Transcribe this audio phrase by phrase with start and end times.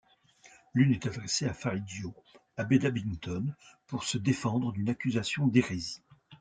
[0.73, 2.15] L'une est adressée à Farrizio,
[2.57, 3.53] abbé d'Abingdon,
[3.85, 6.01] pour se défendre d'une accusation d'hérésie.